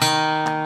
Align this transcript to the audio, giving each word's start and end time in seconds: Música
Música 0.00 0.57